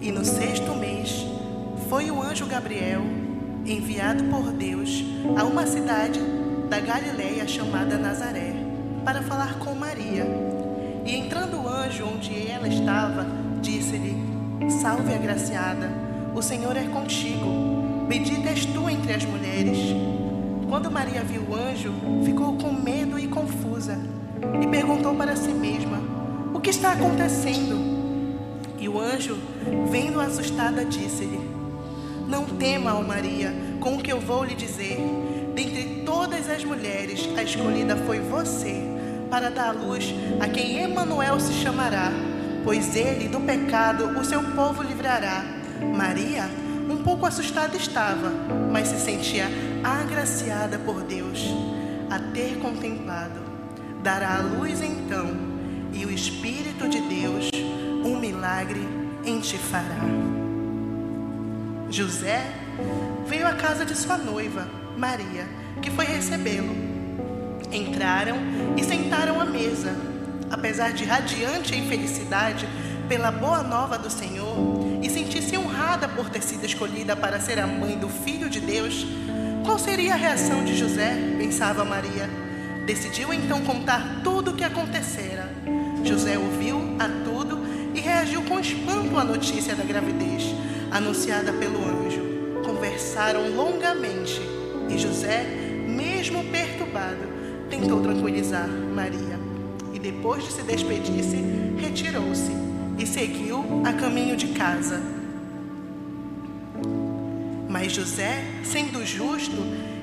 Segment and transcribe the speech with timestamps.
[0.00, 1.26] E no sexto mês
[1.88, 3.02] foi o anjo Gabriel
[3.64, 5.04] enviado por Deus
[5.36, 6.20] a uma cidade
[6.68, 8.54] da Galiléia chamada Nazaré
[9.04, 10.26] para falar com Maria.
[11.04, 13.26] E entrando o anjo onde ela estava,
[13.60, 14.16] disse-lhe:
[14.80, 15.90] Salve, agraciada,
[16.34, 18.04] o Senhor é contigo.
[18.08, 19.78] Bendita és tu entre as mulheres.
[20.68, 21.92] Quando Maria viu o anjo,
[22.24, 23.98] ficou com medo e confusa
[24.62, 26.00] e perguntou para si mesma:
[26.52, 27.95] O que está acontecendo?
[28.86, 29.36] E o anjo,
[29.90, 31.40] vendo assustada, disse-lhe:
[32.28, 34.96] Não tema, ó Maria, com o que eu vou lhe dizer.
[35.56, 38.80] Dentre todas as mulheres, a escolhida foi você
[39.28, 42.12] para dar à luz a quem Emanuel se chamará,
[42.62, 45.44] pois ele do pecado o seu povo livrará.
[45.92, 46.48] Maria,
[46.88, 48.30] um pouco assustada estava,
[48.70, 49.48] mas se sentia
[49.82, 51.44] agraciada por Deus
[52.08, 53.40] a ter contemplado.
[54.00, 55.26] Dará à luz então,
[55.92, 57.50] e o Espírito de Deus
[58.06, 58.86] um milagre
[59.24, 59.98] em ti fará.
[61.90, 62.40] José
[63.26, 65.46] veio à casa de sua noiva, Maria,
[65.82, 66.74] que foi recebê-lo.
[67.72, 68.36] Entraram
[68.76, 69.92] e sentaram à mesa.
[70.48, 72.68] Apesar de radiante em felicidade
[73.08, 74.56] pela boa nova do Senhor
[75.02, 79.04] e sentir-se honrada por ter sido escolhida para ser a mãe do Filho de Deus,
[79.64, 81.16] qual seria a reação de José?
[81.36, 82.30] pensava Maria.
[82.86, 85.50] Decidiu então contar tudo o que acontecera.
[86.04, 87.45] José ouviu a tudo
[88.06, 90.54] reagiu com espanto à notícia da gravidez
[90.92, 92.62] anunciada pelo anjo.
[92.64, 94.40] Conversaram longamente
[94.88, 95.44] e José,
[95.88, 97.26] mesmo perturbado,
[97.68, 99.40] tentou tranquilizar Maria
[99.92, 101.36] e depois de se despedir-se,
[101.80, 102.52] retirou-se
[102.96, 105.02] e seguiu a caminho de casa.
[107.68, 109.56] Mas José, sendo justo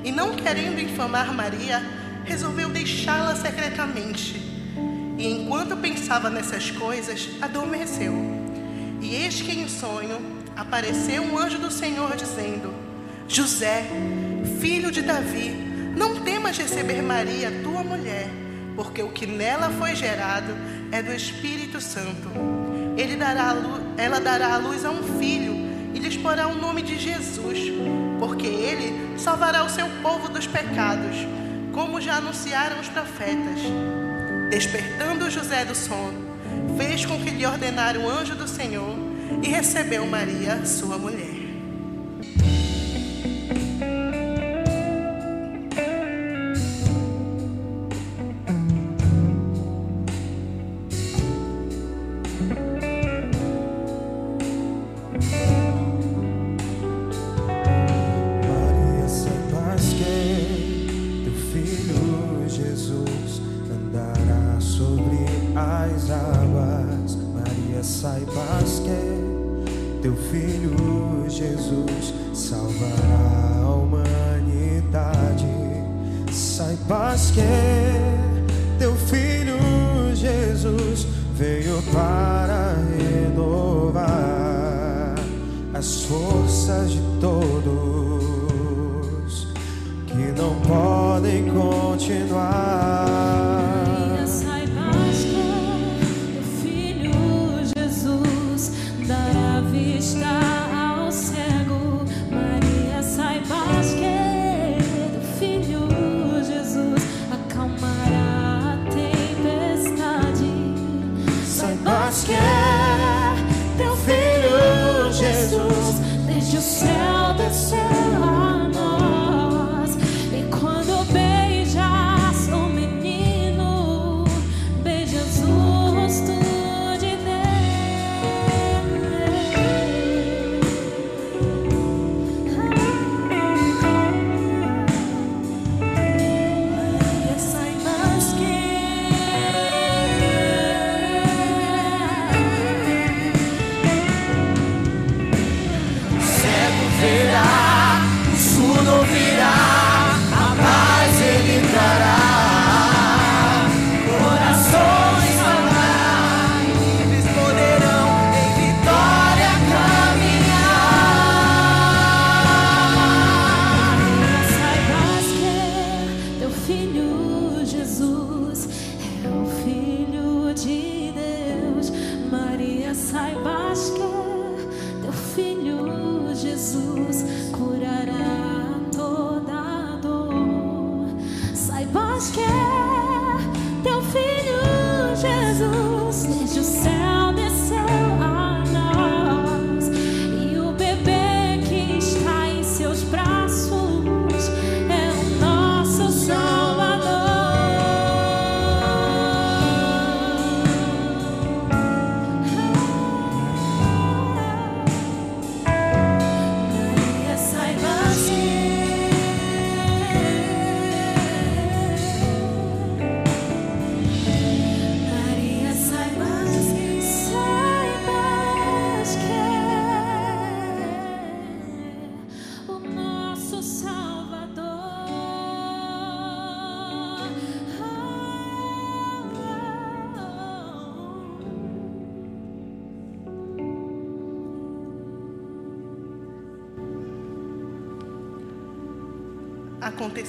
[0.04, 1.82] e não querendo infamar Maria,
[2.26, 4.43] resolveu deixá-la secretamente.
[5.24, 8.14] E enquanto pensava nessas coisas, adormeceu.
[9.00, 10.18] E eis que em sonho
[10.54, 12.74] apareceu um anjo do Senhor dizendo:
[13.26, 13.86] José,
[14.60, 15.56] filho de Davi,
[15.96, 18.28] não temas receber Maria, tua mulher,
[18.76, 20.54] porque o que nela foi gerado
[20.92, 22.30] é do Espírito Santo.
[22.98, 25.54] Ele dará luz, ela dará a luz a um filho
[25.94, 27.72] e lhes porá o nome de Jesus,
[28.20, 31.16] porque ele salvará o seu povo dos pecados,
[31.72, 33.62] como já anunciaram os profetas.
[34.54, 36.38] Despertando José do sono,
[36.78, 38.96] fez com que lhe ordenara o anjo do Senhor
[39.42, 41.33] e recebeu Maria, sua mulher.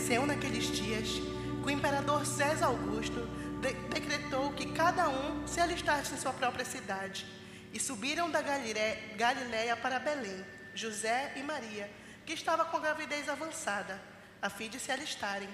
[0.04, 1.08] Aconteceu naqueles dias
[1.62, 3.26] que o imperador César Augusto
[3.62, 7.24] de decretou que cada um se alistasse em sua própria cidade.
[7.72, 11.90] E subiram da Galiléia para Belém, José e Maria,
[12.26, 13.98] que estava com gravidez avançada,
[14.42, 15.48] a fim de se alistarem.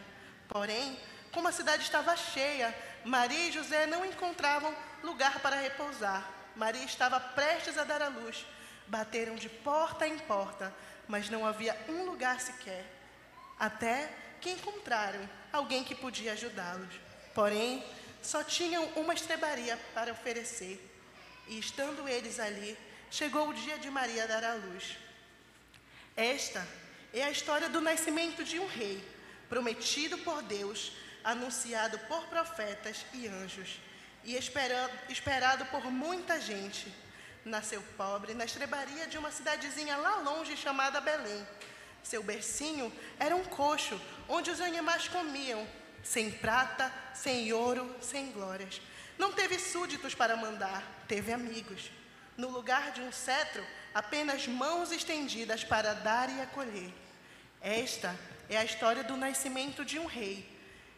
[0.48, 0.98] Porém,
[1.30, 4.74] como a cidade estava cheia, Maria e José não encontravam
[5.04, 6.28] lugar para repousar.
[6.56, 8.44] Maria estava prestes a dar à luz.
[8.88, 10.74] Bateram de porta em porta,
[11.06, 12.98] mas não havia um lugar sequer
[13.60, 16.94] até que encontraram alguém que podia ajudá-los.
[17.34, 17.84] Porém,
[18.22, 20.78] só tinham uma estrebaria para oferecer.
[21.46, 22.76] E estando eles ali,
[23.10, 24.96] chegou o dia de Maria dar à luz.
[26.16, 26.66] Esta
[27.12, 29.02] é a história do nascimento de um rei,
[29.48, 30.92] prometido por Deus,
[31.24, 33.80] anunciado por profetas e anjos,
[34.24, 36.92] e esperado, esperado por muita gente.
[37.44, 41.46] Nasceu pobre na estrebaria de uma cidadezinha lá longe chamada Belém
[42.02, 45.66] seu bercinho era um coxo onde os animais comiam,
[46.02, 48.80] sem prata, sem ouro, sem glórias.
[49.18, 51.90] Não teve súditos para mandar, teve amigos.
[52.36, 53.64] No lugar de um cetro,
[53.94, 56.92] apenas mãos estendidas para dar e acolher.
[57.60, 58.18] Esta
[58.48, 60.48] é a história do nascimento de um rei,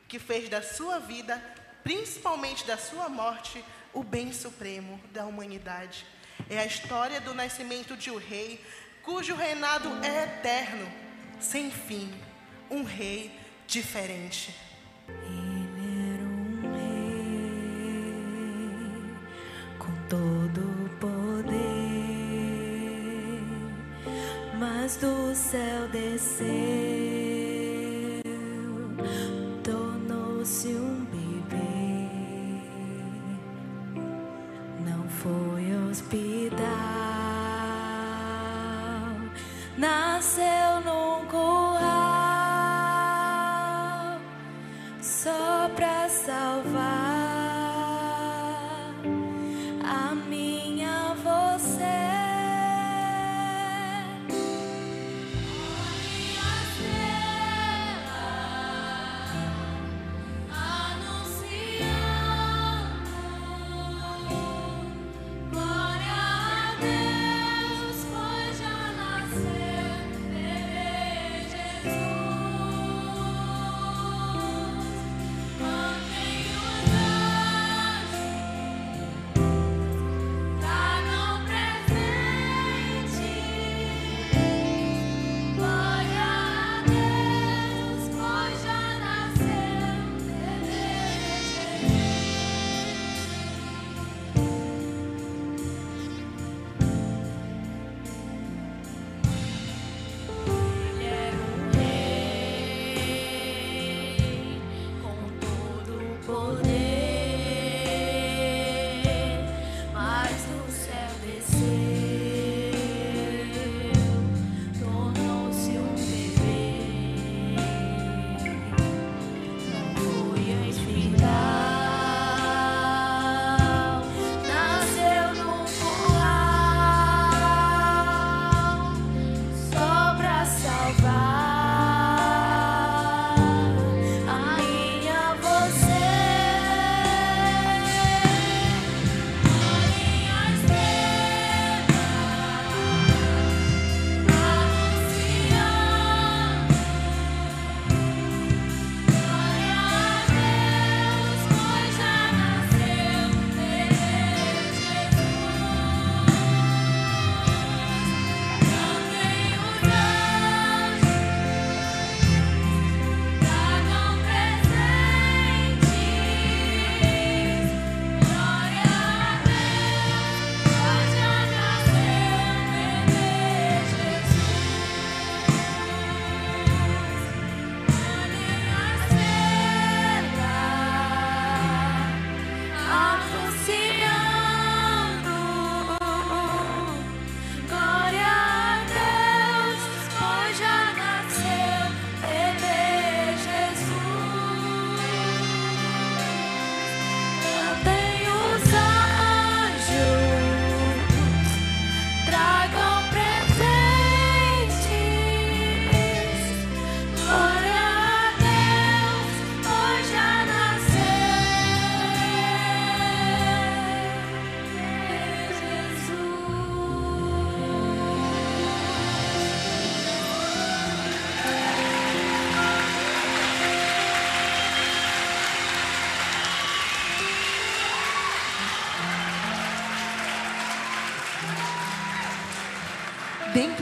[0.07, 1.43] que fez da sua vida,
[1.83, 6.07] principalmente da sua morte, o bem supremo da humanidade.
[6.49, 8.65] É a história do nascimento de um rei
[9.03, 10.87] cujo reinado é eterno,
[11.41, 12.11] sem fim,
[12.71, 13.31] um rei
[13.67, 14.55] diferente.
[15.09, 18.13] Ele era um rei
[19.79, 21.53] com todo o poder,
[24.59, 26.47] mas do céu desceu,
[29.65, 32.09] tornou-se um bebê,
[34.87, 37.02] não foi hospedado
[39.77, 40.82] nasceu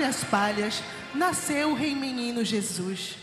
[0.01, 0.83] dentre as palhas,
[1.15, 3.19] nasceu o Rei Menino Jesus.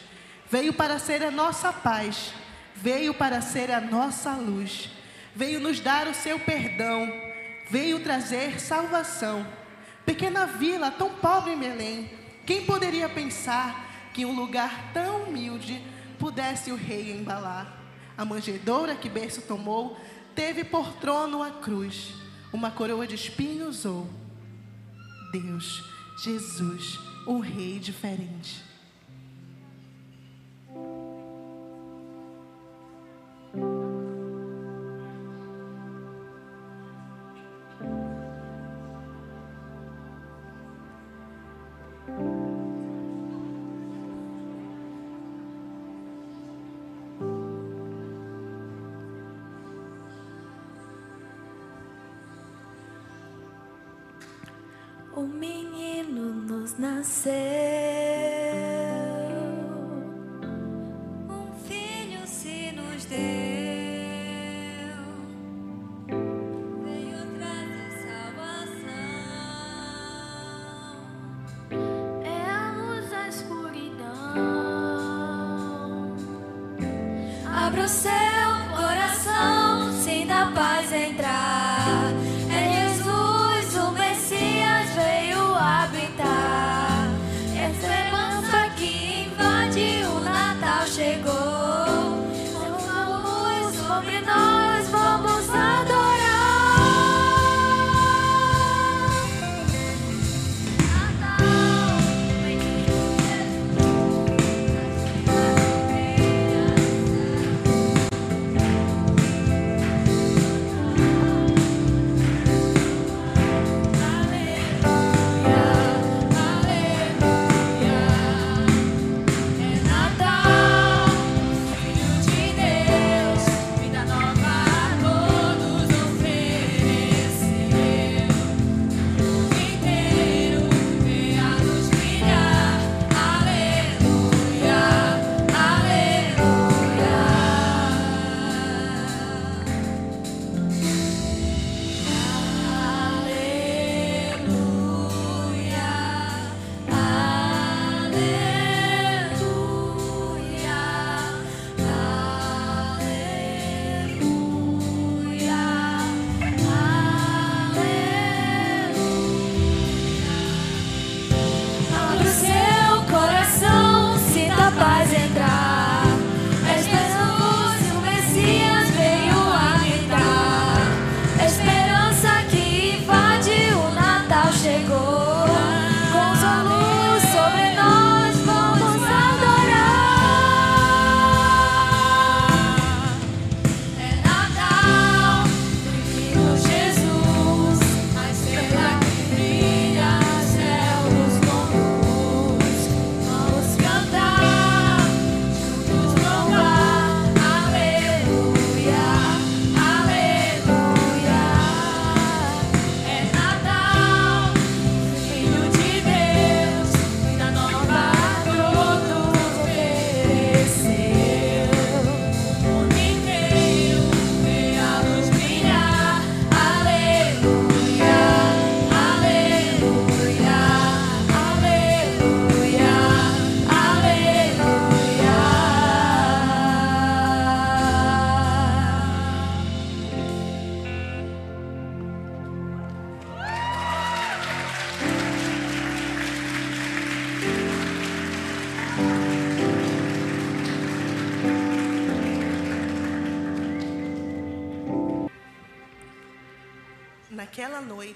[0.50, 2.32] Veio para ser a nossa paz,
[2.76, 4.90] veio para ser a nossa luz,
[5.36, 7.12] veio nos dar o seu perdão,
[7.70, 9.46] veio trazer salvação.
[10.06, 12.12] Pequena vila tão pobre em Belém,
[12.46, 15.82] quem poderia pensar que um lugar tão humilde
[16.20, 17.76] pudesse o rei embalar?
[18.16, 20.00] A manjedoura que berço tomou
[20.36, 22.14] teve por trono a cruz,
[22.54, 24.08] uma coroa de espinhos ou
[25.32, 28.64] Deus, Jesus, um rei diferente.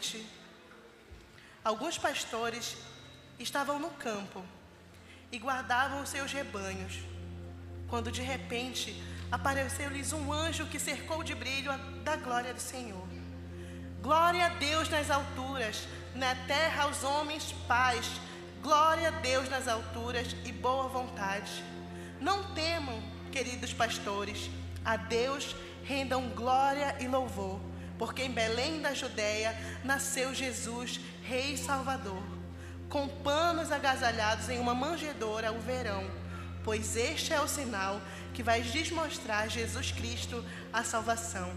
[0.01, 0.25] Noite,
[1.63, 2.75] alguns pastores
[3.37, 4.43] estavam no campo
[5.31, 6.97] e guardavam os seus rebanhos,
[7.87, 8.99] quando de repente
[9.31, 13.07] apareceu-lhes um anjo que cercou de brilho a- da glória do Senhor.
[14.01, 18.07] Glória a Deus nas alturas, na terra aos homens paz.
[18.63, 21.63] Glória a Deus nas alturas e boa vontade.
[22.19, 22.99] Não temam,
[23.31, 24.49] queridos pastores,
[24.83, 27.59] a Deus rendam glória e louvor,
[28.01, 32.23] porque em Belém da Judéia nasceu Jesus, Rei Salvador,
[32.89, 36.09] com panos agasalhados em uma manjedoura o verão,
[36.63, 38.01] pois este é o sinal
[38.33, 40.43] que vai desmostrar Jesus Cristo
[40.73, 41.53] a salvação.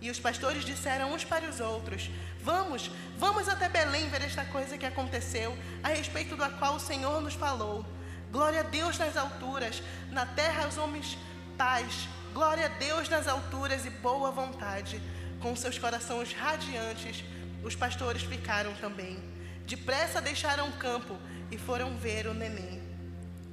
[0.00, 2.10] E os pastores disseram uns para os outros:
[2.42, 7.20] Vamos, vamos até Belém ver esta coisa que aconteceu, a respeito da qual o Senhor
[7.20, 7.84] nos falou.
[8.32, 11.18] Glória a Deus nas alturas, na terra aos homens
[11.58, 12.08] paz.
[12.32, 15.02] Glória a Deus nas alturas e boa vontade.
[15.40, 17.24] Com seus corações radiantes,
[17.62, 19.18] os pastores ficaram também.
[19.66, 21.18] Depressa deixaram o campo
[21.50, 22.82] e foram ver o neném.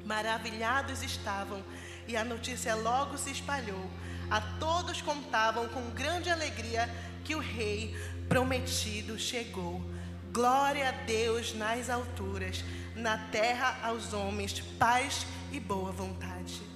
[0.05, 1.63] Maravilhados estavam,
[2.07, 3.89] e a notícia logo se espalhou.
[4.29, 6.89] A todos contavam com grande alegria
[7.23, 7.95] que o rei
[8.27, 9.81] prometido chegou.
[10.31, 12.63] Glória a Deus nas alturas,
[12.95, 16.72] na terra aos homens, paz e boa vontade.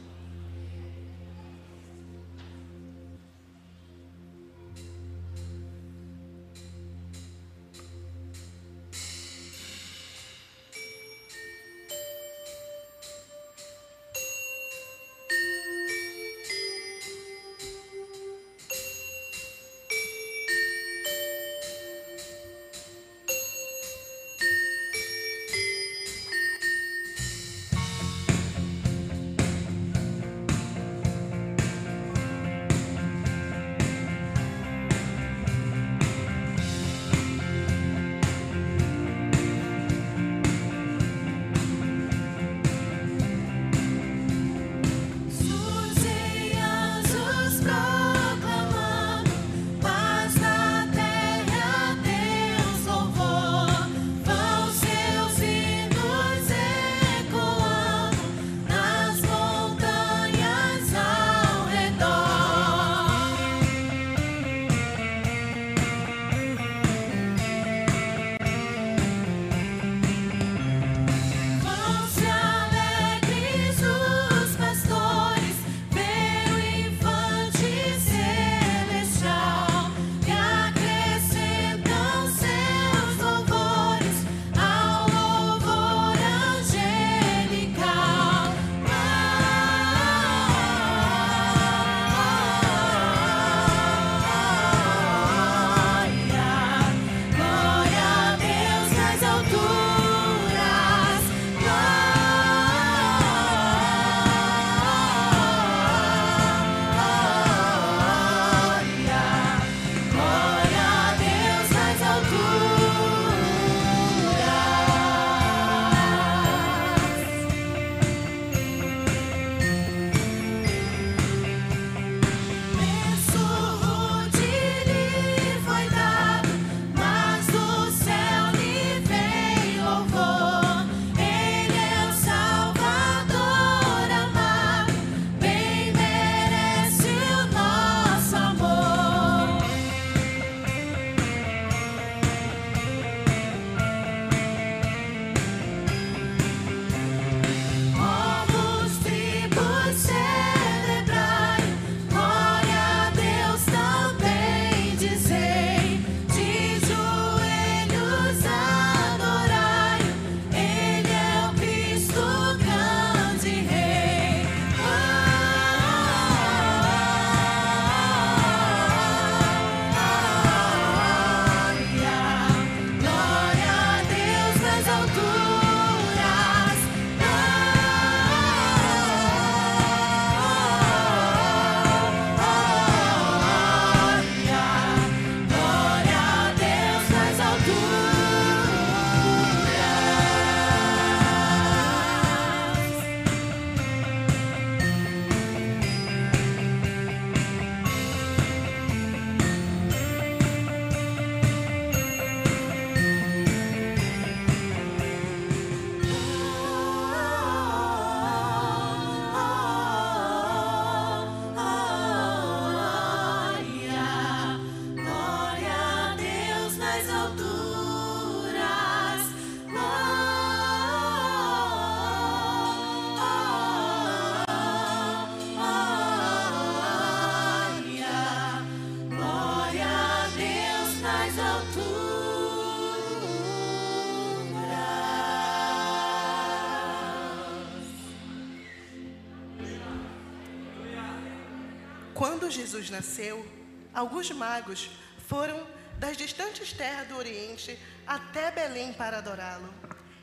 [242.38, 243.44] Quando Jesus nasceu,
[243.92, 244.92] alguns magos
[245.28, 249.74] foram das distantes terras do Oriente até Belém para adorá-lo.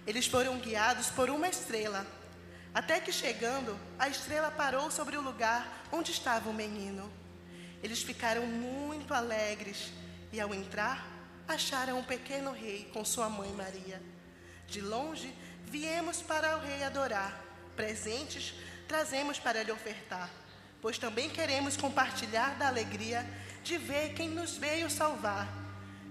[0.06, 2.06] Eles foram guiados por uma estrela,
[2.72, 7.12] até que chegando, a estrela parou sobre o lugar onde estava o menino.
[7.82, 9.90] Eles ficaram muito alegres
[10.32, 11.04] e, ao entrar,
[11.48, 14.00] acharam um pequeno rei com sua mãe Maria.
[14.68, 17.42] De longe, viemos para o rei adorar.
[17.74, 18.54] Presentes
[18.86, 20.30] trazemos para lhe ofertar,
[20.84, 23.26] pois também queremos compartilhar da alegria
[23.62, 25.48] de ver quem nos veio salvar.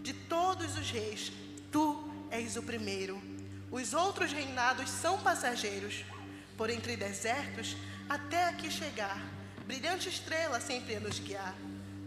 [0.01, 1.31] De todos os reis,
[1.71, 3.21] tu és o primeiro.
[3.69, 6.03] Os outros reinados são passageiros.
[6.57, 7.77] Por entre desertos,
[8.09, 9.23] até aqui chegar,
[9.67, 11.53] brilhante estrela sempre a nos guiar.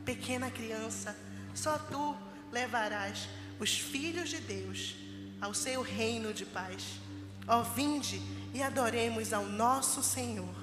[0.05, 1.17] Pequena criança,
[1.55, 2.17] só tu
[2.51, 3.29] levarás
[3.61, 4.97] os filhos de Deus
[5.41, 6.99] ao seu reino de paz.
[7.47, 8.21] Ó, vinde
[8.53, 10.56] e adoremos ao nosso Senhor.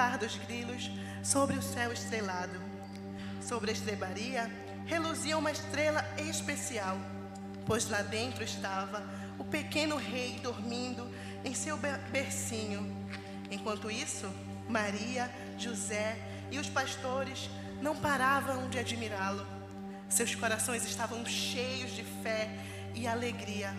[0.00, 0.90] Cantar dos grilos
[1.22, 2.58] sobre o céu estrelado.
[3.46, 4.50] Sobre a estrebaria
[4.86, 6.96] reluzia uma estrela especial,
[7.66, 9.04] pois lá dentro estava
[9.38, 11.06] o pequeno rei dormindo
[11.44, 11.78] em seu
[12.10, 12.80] bercinho.
[13.50, 14.26] Enquanto isso,
[14.70, 16.16] Maria, José
[16.50, 17.50] e os pastores
[17.82, 19.46] não paravam de admirá-lo.
[20.08, 22.48] Seus corações estavam cheios de fé
[22.94, 23.70] e alegria,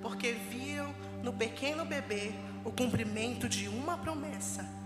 [0.00, 2.30] porque viam no pequeno bebê
[2.64, 4.77] o cumprimento de uma promessa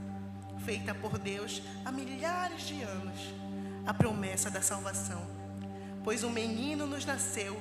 [0.65, 3.35] feita por Deus há milhares de anos
[3.87, 5.27] a promessa da salvação.
[6.05, 7.61] Pois um menino nos nasceu,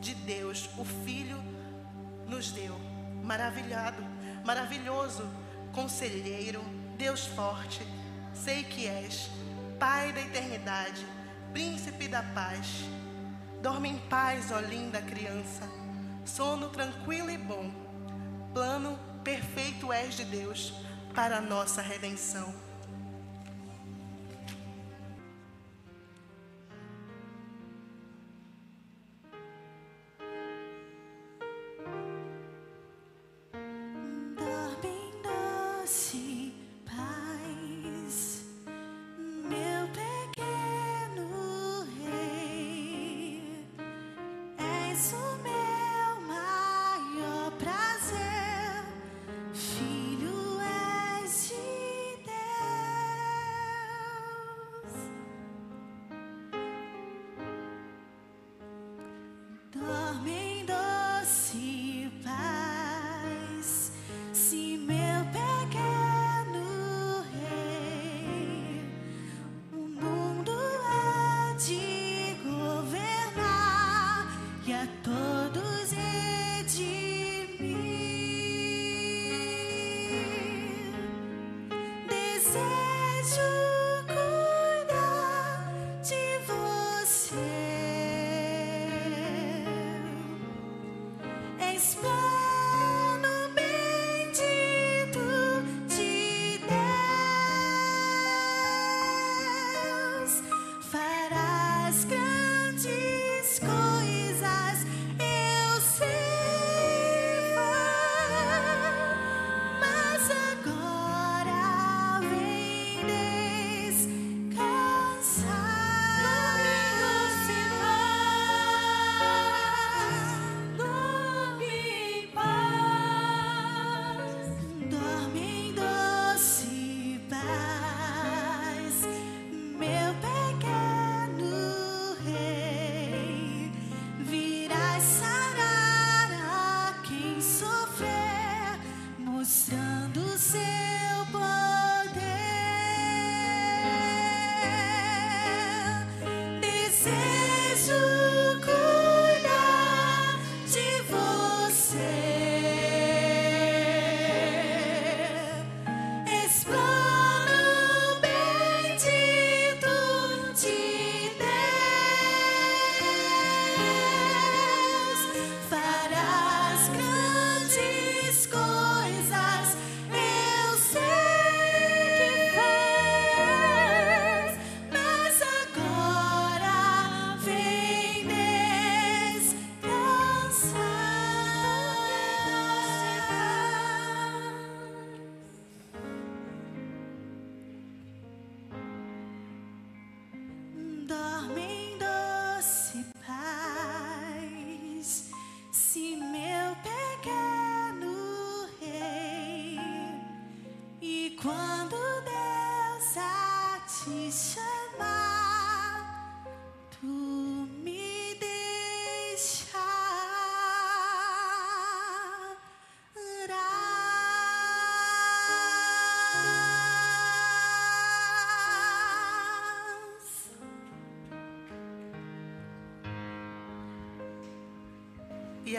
[0.00, 1.42] de Deus, o Filho
[2.26, 2.78] nos deu.
[3.22, 4.02] Maravilhado,
[4.44, 5.26] maravilhoso,
[5.72, 6.62] conselheiro,
[6.96, 7.86] Deus forte,
[8.34, 9.30] sei que és,
[9.78, 11.04] Pai da eternidade,
[11.52, 12.84] príncipe da paz.
[13.60, 15.68] Dorme em paz, ó linda criança,
[16.24, 17.70] sono tranquilo e bom.
[18.52, 20.74] Plano perfeito és de Deus
[21.14, 22.63] para a nossa redenção.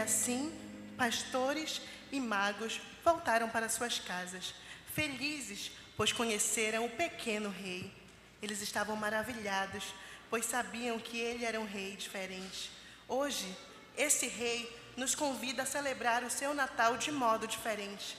[0.05, 0.53] Assim,
[0.95, 4.53] pastores e magos voltaram para suas casas,
[4.93, 7.91] felizes, pois conheceram o pequeno rei.
[8.41, 9.83] Eles estavam maravilhados,
[10.29, 12.71] pois sabiam que ele era um rei diferente.
[13.07, 13.47] Hoje,
[13.97, 18.15] esse rei nos convida a celebrar o seu Natal de modo diferente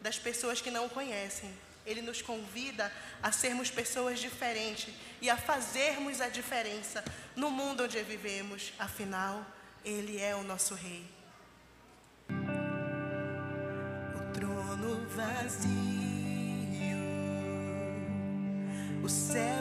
[0.00, 1.50] das pessoas que não o conhecem.
[1.86, 7.02] Ele nos convida a sermos pessoas diferentes e a fazermos a diferença
[7.34, 8.72] no mundo onde vivemos.
[8.78, 9.46] Afinal,
[9.86, 11.04] ele é o nosso Rei.
[14.16, 15.70] O trono vazio,
[19.04, 19.55] o céu.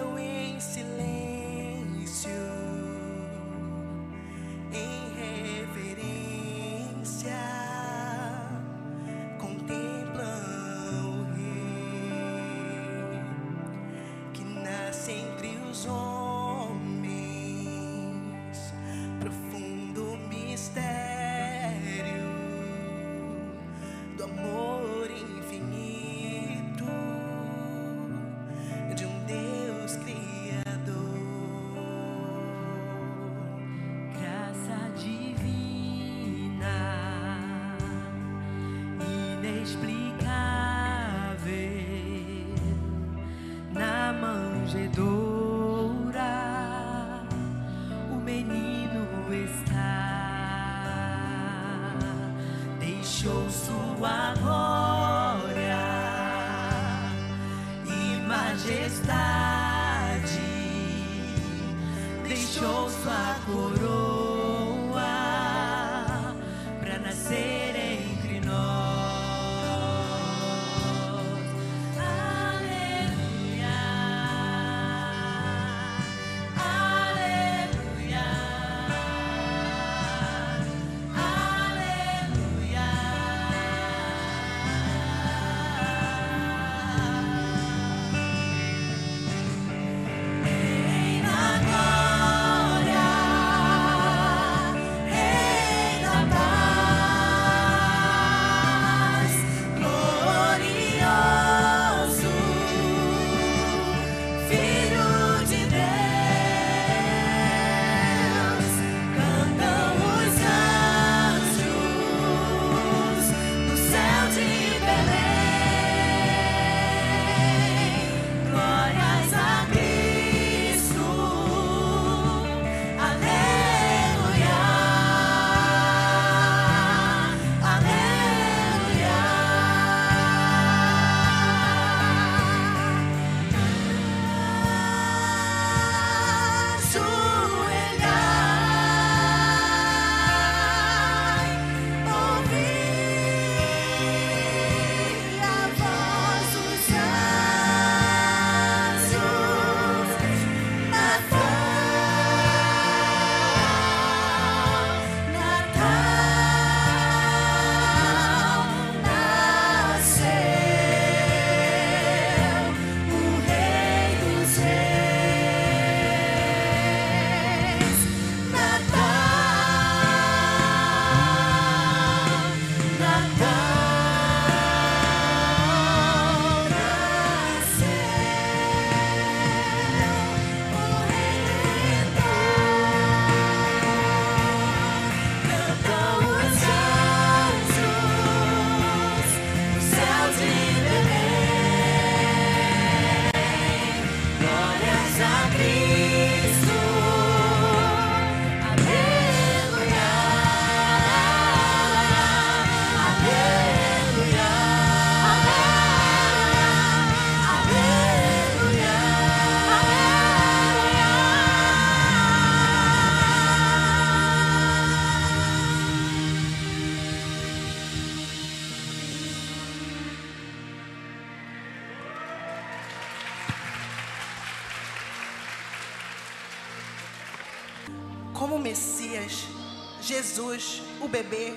[230.36, 231.56] Jesus, o bebê,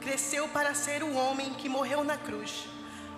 [0.00, 2.68] cresceu para ser o homem que morreu na cruz,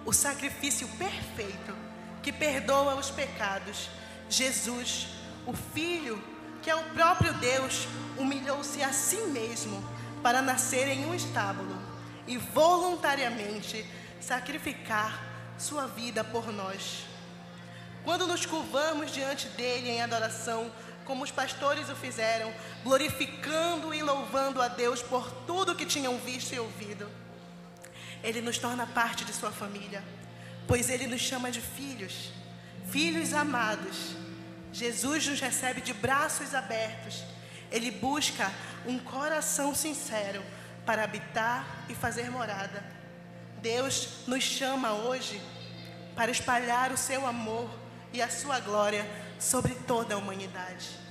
[0.02, 1.76] o sacrifício perfeito
[2.22, 3.90] que perdoa os pecados.
[4.30, 5.08] Jesus,
[5.46, 6.24] o Filho,
[6.62, 7.86] que é o próprio Deus,
[8.16, 9.84] humilhou-se a si mesmo
[10.22, 11.76] para nascer em um estábulo
[12.26, 13.84] e voluntariamente
[14.22, 15.22] sacrificar
[15.58, 17.04] sua vida por nós.
[18.04, 20.72] Quando nos curvamos diante dele em adoração,
[21.04, 22.52] como os pastores o fizeram,
[22.82, 27.08] glorificando e louvando a Deus por tudo que tinham visto e ouvido,
[28.22, 30.02] ele nos torna parte de sua família,
[30.66, 32.32] pois ele nos chama de filhos,
[32.90, 34.16] filhos amados.
[34.72, 37.22] Jesus nos recebe de braços abertos.
[37.70, 38.50] Ele busca
[38.86, 40.42] um coração sincero
[40.86, 42.82] para habitar e fazer morada.
[43.60, 45.40] Deus nos chama hoje
[46.14, 47.68] para espalhar o seu amor
[48.12, 49.04] e a sua glória
[49.44, 51.03] sobre toda a humanidade.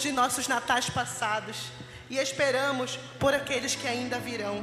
[0.00, 1.70] Lembramos de nossos natais passados
[2.08, 4.62] e esperamos por aqueles que ainda virão.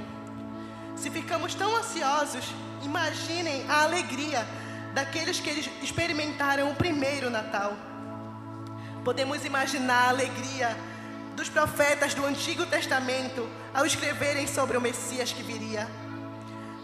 [0.95, 2.45] Se ficamos tão ansiosos,
[2.83, 4.45] imaginem a alegria
[4.93, 5.49] daqueles que
[5.81, 7.73] experimentaram o primeiro Natal.
[9.03, 10.75] Podemos imaginar a alegria
[11.35, 15.87] dos profetas do Antigo Testamento ao escreverem sobre o Messias que viria.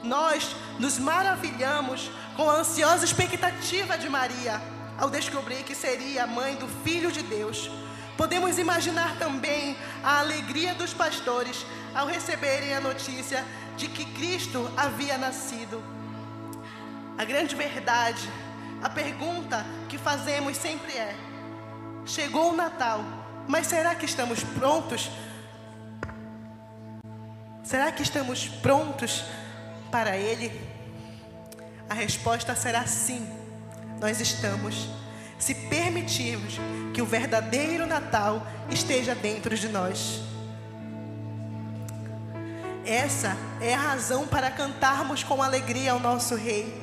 [0.04, 4.62] Nós nos maravilhamos com a ansiosa expectativa de Maria
[4.98, 7.70] ao descobrir que seria a mãe do Filho de Deus.
[8.18, 13.44] Podemos imaginar também a alegria dos pastores ao receberem a notícia
[13.76, 15.84] de que Cristo havia nascido.
[17.18, 18.30] A grande verdade,
[18.82, 21.16] a pergunta que fazemos sempre é:
[22.06, 23.04] chegou o Natal,
[23.48, 25.10] mas será que estamos prontos?
[27.64, 29.24] Será que estamos prontos
[29.92, 30.52] para Ele?
[31.90, 33.28] A resposta será sim,
[34.00, 35.03] nós estamos.
[35.44, 36.58] Se permitirmos
[36.94, 40.22] que o verdadeiro Natal esteja dentro de nós.
[42.86, 46.74] Essa é a razão para cantarmos com alegria ao nosso Rei.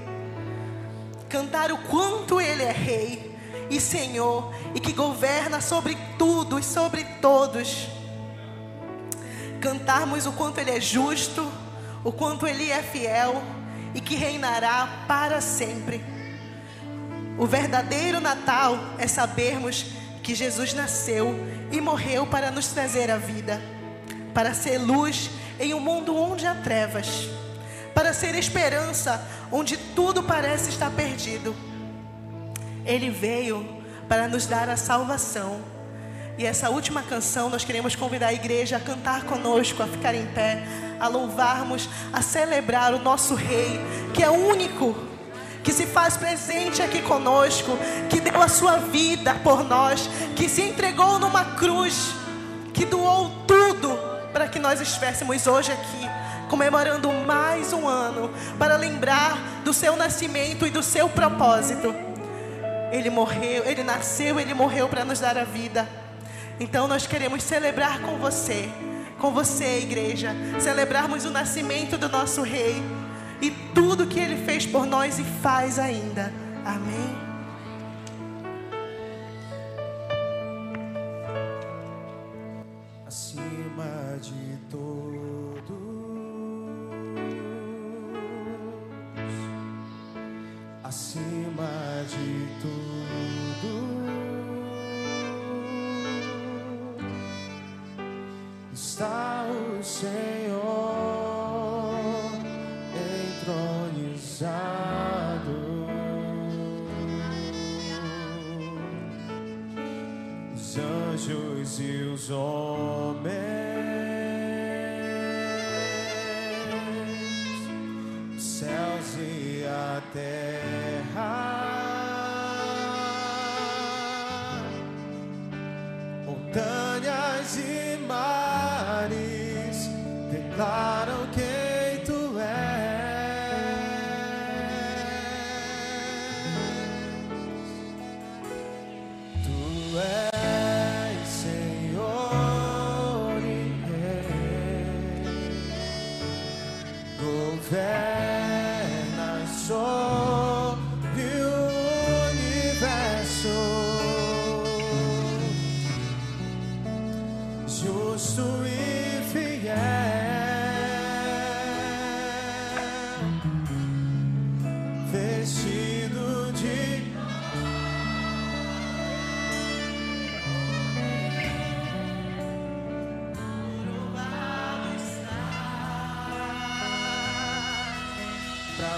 [1.30, 3.34] Cantar o quanto Ele é Rei
[3.70, 7.88] e Senhor e que governa sobre tudo e sobre todos.
[9.58, 11.50] Cantarmos o quanto Ele é justo,
[12.04, 13.42] o quanto Ele é fiel
[13.94, 16.19] e que reinará para sempre.
[17.40, 19.86] O verdadeiro Natal é sabermos
[20.22, 21.34] que Jesus nasceu
[21.72, 23.58] e morreu para nos trazer a vida,
[24.34, 27.30] para ser luz em um mundo onde há trevas,
[27.94, 31.56] para ser esperança onde tudo parece estar perdido.
[32.84, 33.66] Ele veio
[34.06, 35.62] para nos dar a salvação.
[36.36, 40.26] E essa última canção nós queremos convidar a igreja a cantar conosco, a ficar em
[40.26, 40.62] pé,
[41.00, 43.80] a louvarmos, a celebrar o nosso Rei,
[44.12, 45.08] que é único,
[45.62, 47.76] que se faz presente aqui conosco,
[48.08, 52.14] que deu a sua vida por nós, que se entregou numa cruz,
[52.72, 53.98] que doou tudo
[54.32, 56.08] para que nós estivéssemos hoje aqui,
[56.48, 61.94] comemorando mais um ano, para lembrar do seu nascimento e do seu propósito.
[62.90, 65.88] Ele morreu, ele nasceu, ele morreu para nos dar a vida.
[66.58, 68.68] Então nós queremos celebrar com você,
[69.18, 72.82] com você, igreja, celebrarmos o nascimento do nosso rei
[73.40, 76.32] e tudo que ele fez por nós e faz ainda.
[76.64, 77.19] Amém.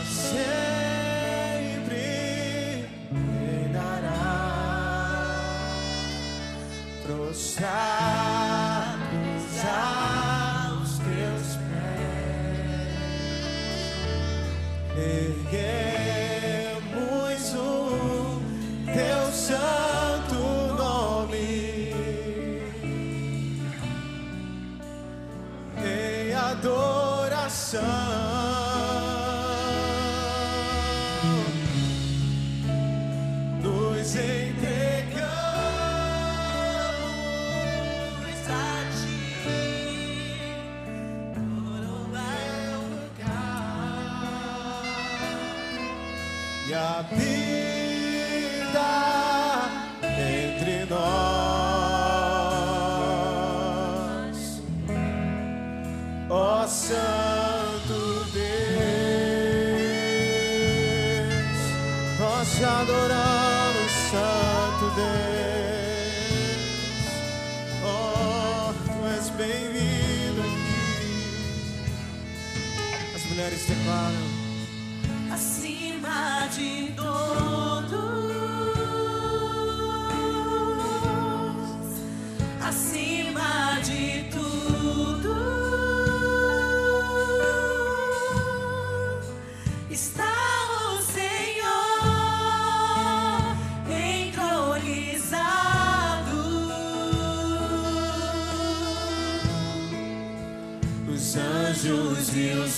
[0.03, 0.62] Para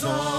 [0.05, 0.34] e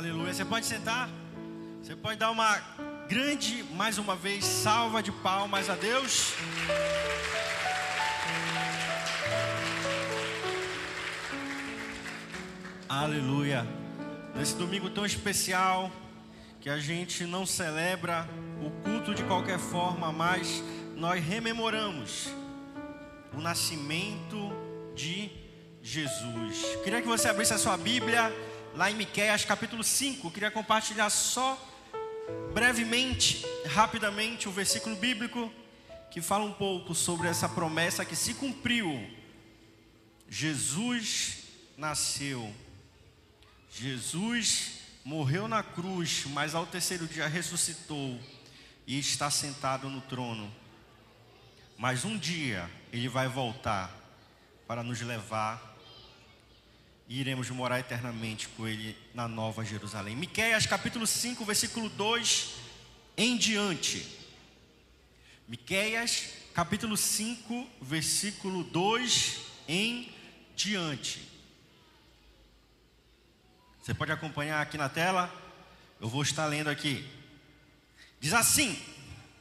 [0.00, 0.32] Aleluia.
[0.32, 1.10] Você pode sentar?
[1.82, 2.56] Você pode dar uma
[3.06, 6.32] grande, mais uma vez, salva de palmas a Deus.
[12.88, 13.66] Aleluia.
[14.34, 15.92] Nesse domingo tão especial,
[16.62, 18.26] que a gente não celebra
[18.64, 20.64] o culto de qualquer forma, mas
[20.96, 22.30] nós rememoramos
[23.34, 24.50] o nascimento
[24.94, 25.30] de
[25.82, 26.64] Jesus.
[26.82, 28.32] Queria que você abrisse a sua Bíblia
[28.74, 30.30] lá em Miqueias capítulo 5.
[30.30, 31.58] Queria compartilhar só
[32.52, 35.52] brevemente, rapidamente, o versículo bíblico
[36.10, 39.08] que fala um pouco sobre essa promessa que se cumpriu.
[40.28, 41.44] Jesus
[41.76, 42.52] nasceu.
[43.70, 48.20] Jesus morreu na cruz, mas ao terceiro dia ressuscitou
[48.86, 50.52] e está sentado no trono.
[51.78, 53.90] Mas um dia ele vai voltar
[54.66, 55.69] para nos levar
[57.10, 60.14] e iremos morar eternamente com ele na Nova Jerusalém.
[60.14, 62.50] Miqueias capítulo 5, versículo 2
[63.16, 64.06] em diante.
[65.48, 70.14] Miqueias capítulo 5, versículo 2 em
[70.54, 71.28] diante.
[73.82, 75.34] Você pode acompanhar aqui na tela?
[76.00, 77.04] Eu vou estar lendo aqui.
[78.20, 78.80] Diz assim: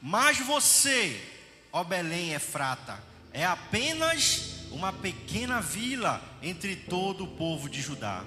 [0.02, 1.24] Mas você,
[1.72, 3.00] ó Belém Efrata,
[3.32, 8.24] é apenas uma pequena vila entre todo o povo de Judá.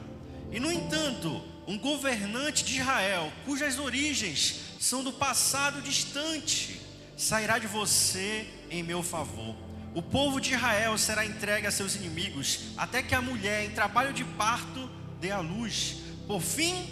[0.50, 6.80] E no entanto, um governante de Israel, cujas origens são do passado distante,
[7.16, 9.54] sairá de você em meu favor.
[9.94, 14.12] O povo de Israel será entregue a seus inimigos, até que a mulher em trabalho
[14.12, 14.90] de parto
[15.20, 15.98] dê à luz.
[16.26, 16.88] Por fim,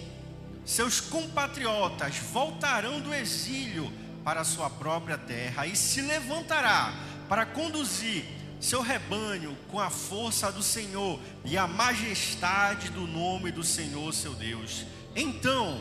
[0.64, 3.90] seus compatriotas voltarão do exílio
[4.22, 6.94] para sua própria terra e se levantará
[7.28, 8.24] para conduzir
[8.60, 14.34] seu rebanho com a força do Senhor e a majestade do nome do Senhor seu
[14.34, 14.84] Deus.
[15.16, 15.80] Então,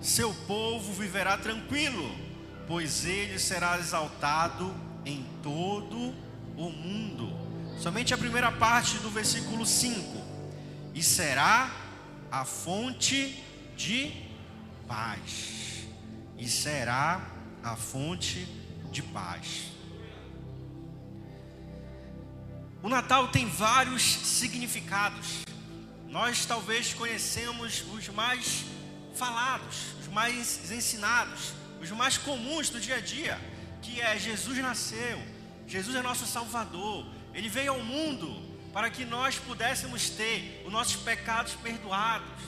[0.00, 2.10] seu povo viverá tranquilo,
[2.66, 4.74] pois ele será exaltado
[5.04, 6.14] em todo
[6.56, 7.30] o mundo.
[7.78, 10.20] Somente a primeira parte do versículo 5.
[10.94, 11.70] E será
[12.30, 13.42] a fonte
[13.76, 14.12] de
[14.88, 15.86] paz.
[16.38, 17.30] E será
[17.62, 18.46] a fonte
[18.90, 19.69] de paz.
[22.82, 25.44] O Natal tem vários significados.
[26.08, 28.64] Nós talvez conhecemos os mais
[29.14, 33.38] falados, os mais ensinados, os mais comuns do dia a dia,
[33.82, 35.22] que é Jesus nasceu,
[35.66, 40.96] Jesus é nosso Salvador, ele veio ao mundo para que nós pudéssemos ter os nossos
[40.96, 42.42] pecados perdoados,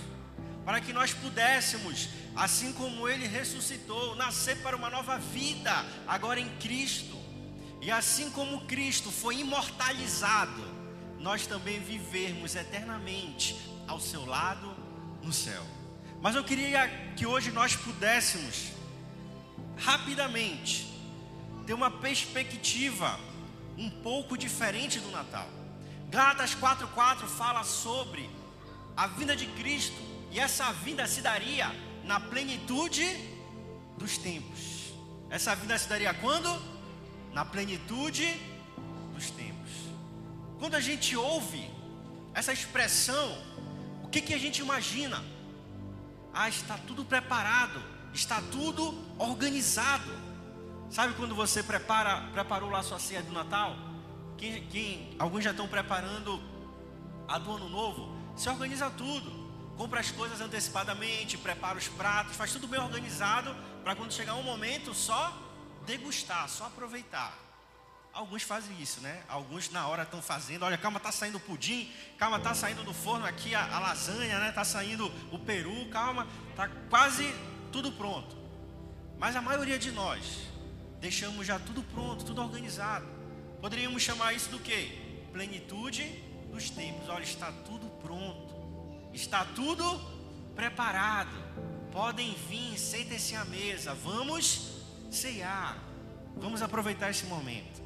[0.65, 6.49] para que nós pudéssemos, assim como ele ressuscitou, nascer para uma nova vida, agora em
[6.57, 7.22] Cristo.
[7.83, 10.63] E assim como Cristo foi imortalizado,
[11.19, 13.57] nós também vivermos eternamente
[13.89, 14.73] ao seu lado
[15.21, 15.65] no céu.
[16.21, 18.71] Mas eu queria que hoje nós pudéssemos
[19.77, 20.87] rapidamente
[21.67, 23.19] ter uma perspectiva
[23.77, 25.49] um pouco diferente do Natal.
[26.09, 28.31] Gálatas 4:4 fala sobre
[28.97, 31.75] a vinda de Cristo e essa vinda se daria
[32.05, 33.07] na plenitude
[33.99, 34.93] dos tempos.
[35.29, 36.49] Essa vinda se daria quando?
[37.33, 38.41] Na plenitude
[39.15, 39.71] dos tempos.
[40.59, 41.71] Quando a gente ouve
[42.35, 43.37] essa expressão,
[44.03, 45.23] o que, que a gente imagina?
[46.33, 50.13] Ah, está tudo preparado, está tudo organizado.
[50.91, 53.77] Sabe quando você prepara, preparou lá sua ceia do Natal?
[54.37, 56.41] Quem, quem, alguns já estão preparando
[57.29, 58.15] a do ano novo.
[58.37, 59.43] Se organiza tudo.
[59.77, 64.43] Compra as coisas antecipadamente, prepara os pratos, faz tudo bem organizado para quando chegar um
[64.43, 65.33] momento só
[65.87, 67.39] degustar, só aproveitar.
[68.13, 69.23] Alguns fazem isso, né?
[69.27, 70.65] Alguns na hora estão fazendo.
[70.65, 74.39] Olha, calma, tá saindo o pudim, calma, tá saindo do forno aqui a, a lasanha,
[74.39, 74.53] né?
[74.53, 77.35] Tá saindo o peru, calma, tá quase
[77.73, 78.37] tudo pronto.
[79.19, 80.41] Mas a maioria de nós
[81.01, 83.07] deixamos já tudo pronto, tudo organizado.
[83.63, 85.29] Poderíamos chamar isso do que?
[85.33, 86.05] Plenitude
[86.53, 87.09] dos tempos.
[87.09, 89.85] Olha, está tudo pronto, está tudo
[90.55, 91.31] preparado.
[91.91, 94.72] Podem vir, sentem-se à mesa, vamos
[95.17, 95.77] ceiar,
[96.37, 97.83] vamos aproveitar esse momento.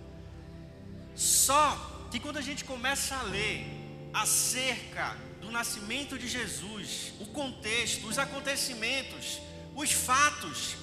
[1.14, 3.66] Só que quando a gente começa a ler
[4.12, 9.40] acerca do nascimento de Jesus, o contexto, os acontecimentos,
[9.74, 10.76] os fatos,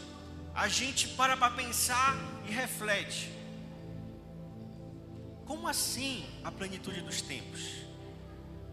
[0.54, 2.16] a gente para para pensar
[2.48, 3.32] e reflete.
[5.46, 7.62] Como assim a plenitude dos tempos?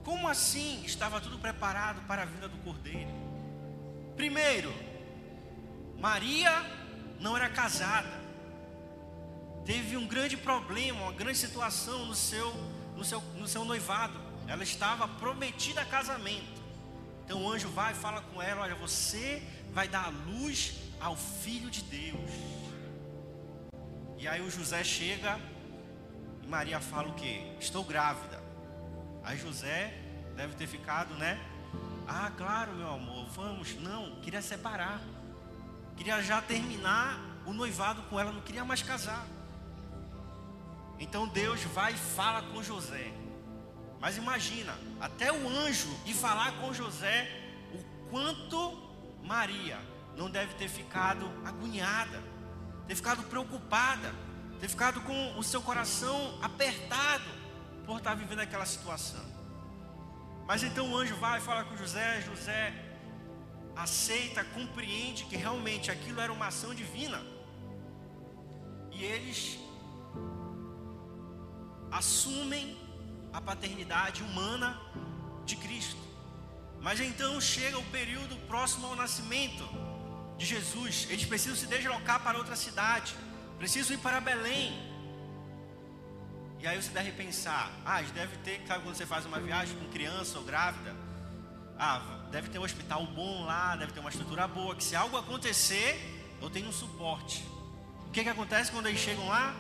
[0.05, 3.11] Como assim estava tudo preparado para a vinda do Cordeiro?
[4.17, 4.73] Primeiro,
[5.99, 6.80] Maria
[7.21, 8.09] não era casada.
[9.65, 12.53] Teve um grande problema, uma grande situação no seu,
[12.97, 14.19] no seu, no seu noivado.
[14.49, 16.61] Ela estava prometida a casamento.
[17.25, 19.43] Então o anjo vai e fala com ela: Olha, você
[19.73, 22.31] vai dar luz ao Filho de Deus.
[24.19, 25.39] E aí o José chega
[26.43, 27.55] e Maria fala o que?
[27.61, 28.43] Estou grávida.
[29.23, 29.95] Aí José
[30.37, 31.39] deve ter ficado, né?
[32.09, 33.75] Ah, claro, meu amor, vamos.
[33.77, 35.01] Não, queria separar.
[36.01, 39.27] Queria já terminar o noivado com ela, não queria mais casar.
[40.99, 43.13] Então Deus vai e fala com José.
[44.01, 47.29] Mas imagina, até o anjo ir falar com José
[47.75, 48.81] o quanto
[49.23, 49.79] Maria
[50.17, 52.23] não deve ter ficado agoniada,
[52.89, 54.15] ter ficado preocupada,
[54.59, 57.29] ter ficado com o seu coração apertado
[57.85, 59.21] por estar vivendo aquela situação.
[60.47, 62.90] Mas então o anjo vai e fala com José, José
[63.77, 67.21] aceita, compreende que realmente aquilo era uma ação divina.
[68.93, 69.59] E eles
[71.91, 72.77] assumem
[73.33, 74.81] a paternidade humana
[75.45, 76.01] de Cristo.
[76.81, 79.69] Mas então chega o período próximo ao nascimento
[80.39, 83.15] de Jesus, eles precisam se deslocar para outra cidade,
[83.59, 84.73] precisam ir para Belém.
[86.59, 89.87] E aí você deve pensar, ah, deve ter, sabe quando você faz uma viagem com
[89.91, 90.95] criança ou grávida?
[91.83, 95.17] Ah, deve ter um hospital bom lá, deve ter uma estrutura boa, que se algo
[95.17, 95.99] acontecer,
[96.39, 97.43] eu tenho um suporte.
[98.07, 99.55] O que, que acontece quando eles chegam lá?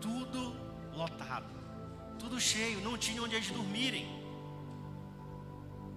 [0.00, 0.52] Tudo
[0.92, 1.46] lotado,
[2.18, 4.04] tudo cheio, não tinha onde eles dormirem.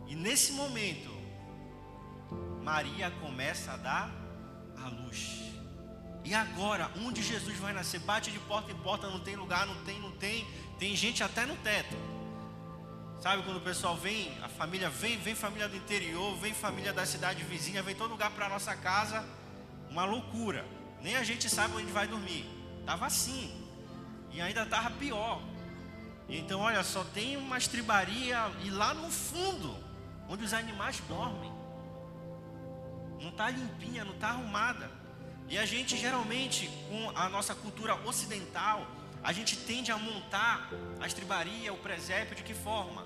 [0.05, 1.09] E nesse momento,
[2.61, 4.11] Maria começa a dar
[4.77, 5.41] a luz.
[6.23, 7.99] E agora, onde Jesus vai nascer?
[8.01, 10.45] Bate de porta em porta, não tem lugar, não tem, não tem.
[10.77, 11.95] Tem gente até no teto.
[13.27, 17.05] Sabe quando o pessoal vem, a família vem, vem família do interior, vem família da
[17.05, 19.21] cidade vizinha, vem todo lugar para nossa casa,
[19.89, 20.65] uma loucura.
[21.01, 22.45] Nem a gente sabe onde vai dormir.
[22.85, 23.53] Tava assim.
[24.31, 25.41] E ainda tava pior.
[26.29, 29.75] Então, olha, só tem uma estribaria e lá no fundo,
[30.29, 31.51] onde os animais dormem
[33.19, 34.89] não está limpinha, não está arrumada.
[35.49, 38.87] E a gente geralmente, com a nossa cultura ocidental,
[39.21, 40.69] a gente tende a montar
[41.01, 43.05] a estribaria, o presépio de que forma?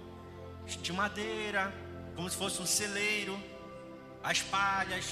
[0.78, 1.74] De madeira,
[2.16, 3.40] como se fosse um celeiro,
[4.24, 5.06] as palhas.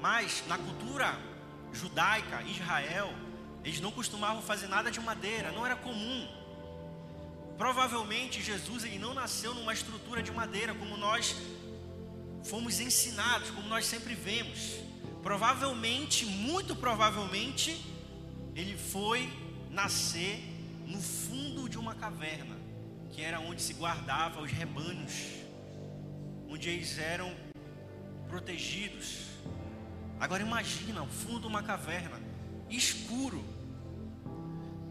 [0.00, 1.18] Mas na cultura
[1.72, 3.12] judaica, Israel,
[3.64, 6.28] eles não costumavam fazer nada de madeira, não era comum.
[7.58, 11.36] Provavelmente Jesus ele não nasceu numa estrutura de madeira como nós
[12.44, 14.76] fomos ensinados, como nós sempre vemos.
[15.22, 17.84] Provavelmente, muito provavelmente,
[18.54, 19.30] ele foi
[19.70, 20.42] nascer
[20.86, 22.56] no fundo de uma caverna,
[23.12, 25.14] que era onde se guardava os rebanhos,
[26.48, 27.34] onde eles eram
[28.28, 29.26] protegidos.
[30.18, 32.20] Agora imagina o fundo de uma caverna,
[32.68, 33.42] escuro,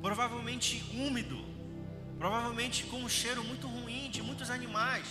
[0.01, 1.38] provavelmente úmido,
[2.17, 5.07] provavelmente com um cheiro muito ruim de muitos animais.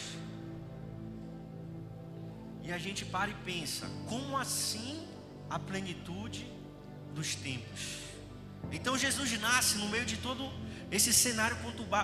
[2.62, 5.06] E a gente para e pensa: como assim
[5.48, 6.46] a plenitude
[7.14, 8.00] dos tempos?
[8.70, 10.50] Então Jesus nasce no meio de todo
[10.90, 11.56] esse cenário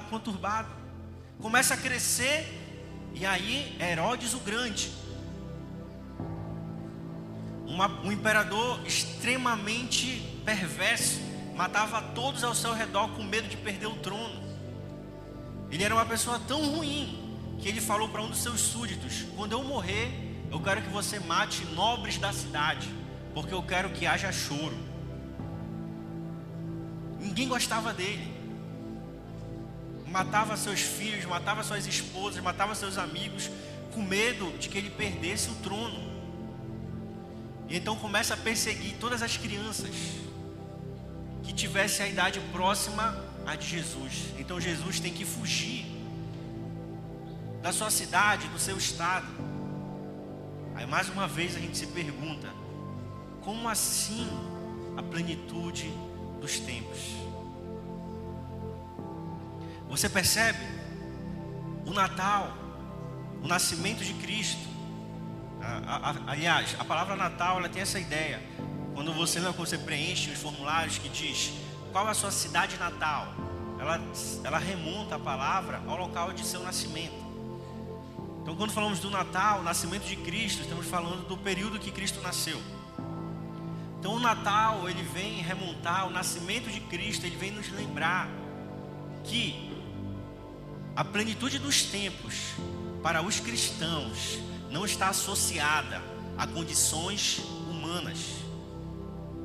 [0.08, 0.83] conturbado,
[1.40, 2.46] começa a crescer,
[3.14, 4.90] e aí Herodes o Grande,
[7.66, 11.20] uma, um imperador extremamente perverso,
[11.54, 14.42] matava todos ao seu redor com medo de perder o trono.
[15.70, 19.52] Ele era uma pessoa tão ruim que ele falou para um dos seus súditos: Quando
[19.52, 20.10] eu morrer,
[20.50, 22.88] eu quero que você mate nobres da cidade,
[23.32, 24.76] porque eu quero que haja choro.
[27.18, 28.33] Ninguém gostava dele.
[30.14, 33.50] Matava seus filhos, matava suas esposas, matava seus amigos,
[33.92, 35.98] com medo de que ele perdesse o trono.
[37.68, 39.90] E então começa a perseguir todas as crianças
[41.42, 44.26] que tivessem a idade próxima à de Jesus.
[44.38, 45.84] Então Jesus tem que fugir
[47.60, 49.26] da sua cidade, do seu estado.
[50.76, 52.48] Aí mais uma vez a gente se pergunta:
[53.42, 54.28] como assim
[54.96, 55.92] a plenitude
[56.40, 57.23] dos tempos?
[59.94, 60.58] Você percebe?
[61.86, 62.52] O Natal,
[63.40, 64.58] o nascimento de Cristo,
[66.26, 68.42] aliás, a palavra Natal ela tem essa ideia.
[68.92, 71.52] Quando você quando você preenche os formulários que diz
[71.92, 73.34] qual é a sua cidade natal,
[73.78, 74.00] ela,
[74.42, 77.24] ela remonta a palavra ao local de seu nascimento.
[78.42, 82.60] Então, quando falamos do Natal, nascimento de Cristo, estamos falando do período que Cristo nasceu.
[84.00, 88.28] Então, o Natal ele vem remontar o nascimento de Cristo, ele vem nos lembrar
[89.22, 89.73] que
[90.96, 92.34] a plenitude dos tempos
[93.02, 94.38] para os cristãos
[94.70, 96.00] não está associada
[96.38, 98.18] a condições humanas.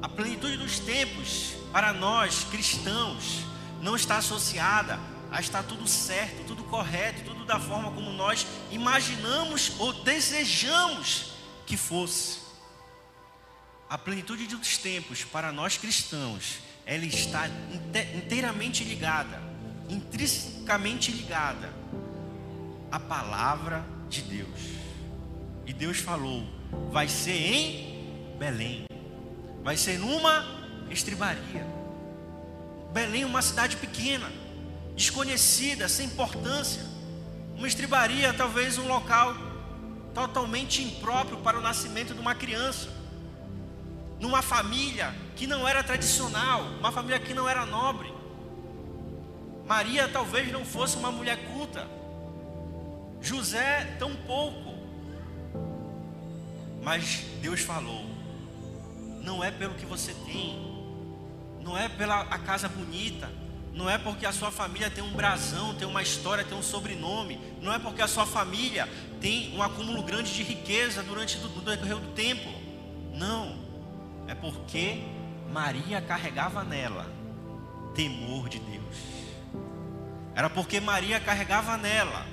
[0.01, 3.43] A plenitude dos tempos, para nós cristãos,
[3.81, 4.99] não está associada
[5.31, 11.31] a estar tudo certo, tudo correto, tudo da forma como nós imaginamos ou desejamos
[11.65, 12.39] que fosse.
[13.89, 17.47] A plenitude dos tempos, para nós cristãos, ela está
[18.15, 19.48] inteiramente ligada,
[19.89, 21.73] intrinsecamente ligada
[22.91, 24.59] à palavra de Deus.
[25.65, 26.43] E Deus falou:
[26.91, 28.85] vai ser em Belém,
[29.63, 30.45] vai ser numa
[30.89, 31.67] estribaria.
[32.91, 34.31] Belém, uma cidade pequena,
[34.95, 36.83] desconhecida, sem importância.
[37.55, 39.35] Uma estribaria, talvez um local
[40.13, 42.89] totalmente impróprio para o nascimento de uma criança.
[44.19, 48.18] Numa família que não era tradicional, uma família que não era nobre.
[49.69, 51.87] Maria talvez não fosse uma mulher culta.
[53.21, 54.73] José, tão pouco.
[56.81, 58.03] Mas Deus falou:
[59.21, 60.59] não é pelo que você tem,
[61.61, 63.29] não é pela a casa bonita,
[63.71, 67.39] não é porque a sua família tem um brasão, tem uma história, tem um sobrenome,
[67.61, 68.89] não é porque a sua família
[69.21, 72.49] tem um acúmulo grande de riqueza durante o decorrer do tempo.
[73.13, 73.55] Não,
[74.27, 75.03] é porque
[75.53, 77.05] Maria carregava nela
[77.93, 79.18] temor de Deus.
[80.39, 82.25] Era porque Maria carregava nela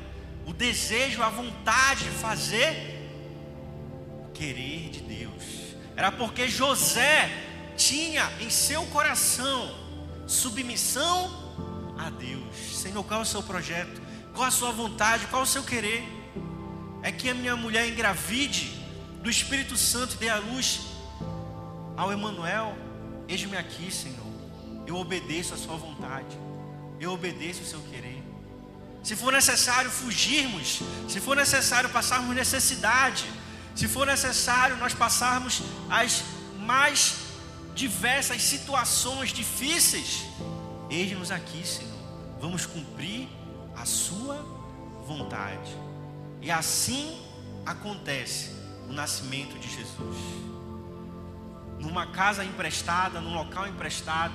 [0.46, 3.10] o desejo, a vontade de fazer
[4.32, 5.74] querer de Deus.
[5.96, 7.28] Era porque José
[7.76, 9.76] tinha em seu coração
[10.24, 12.80] submissão a Deus.
[12.80, 14.00] Senhor, qual é o seu projeto?
[14.32, 15.26] Qual a sua vontade?
[15.26, 16.04] Qual é o seu querer?
[17.02, 18.68] É que a minha mulher engravide
[19.20, 20.82] do Espírito Santo e dê a luz
[21.96, 22.78] ao Emanuel.
[23.26, 24.32] Eis-me aqui, Senhor.
[24.86, 26.45] Eu obedeço a sua vontade.
[27.00, 28.22] Eu obedeço o seu querer.
[29.02, 33.24] Se for necessário fugirmos, se for necessário passarmos necessidade,
[33.74, 36.24] se for necessário nós passarmos as
[36.58, 37.26] mais
[37.74, 40.24] diversas situações difíceis,
[40.90, 41.94] eis-nos aqui, Senhor.
[42.40, 43.28] Vamos cumprir
[43.76, 44.36] a Sua
[45.06, 45.76] vontade.
[46.40, 47.22] E assim
[47.64, 48.50] acontece
[48.88, 50.16] o nascimento de Jesus.
[51.78, 54.34] Numa casa emprestada, num local emprestado,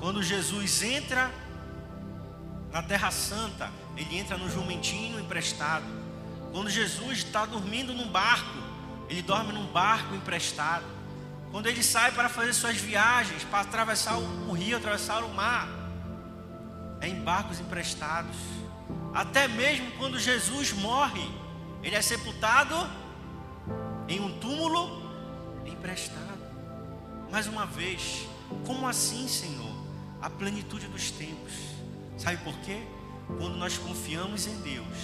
[0.00, 1.32] quando Jesus entra
[2.76, 5.86] na Terra Santa, ele entra no jumentinho emprestado
[6.52, 8.58] quando Jesus está dormindo num barco,
[9.08, 10.84] ele dorme num barco emprestado.
[11.50, 15.66] Quando ele sai para fazer suas viagens, para atravessar o rio, atravessar o mar,
[17.00, 18.36] é em barcos emprestados.
[19.14, 21.26] Até mesmo quando Jesus morre,
[21.82, 22.74] ele é sepultado
[24.06, 25.02] em um túmulo
[25.64, 26.44] emprestado.
[27.30, 28.28] Mais uma vez,
[28.66, 29.86] como assim, Senhor?
[30.20, 31.52] a plenitude dos tempos.
[32.26, 32.82] Sabe por quê?
[33.38, 34.98] Quando nós confiamos em Deus,